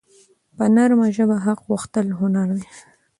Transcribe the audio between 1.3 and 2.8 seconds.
حق غوښتل هنر دی.